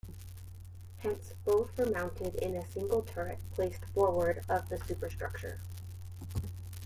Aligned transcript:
Hence 1.03 1.33
both 1.45 1.77
were 1.77 1.85
mounted 1.85 2.33
in 2.33 2.55
a 2.55 2.65
single 2.71 3.03
turret, 3.03 3.37
placed 3.53 3.85
forward 3.93 4.43
of 4.49 4.67
the 4.67 4.79
superstructure. 4.79 5.59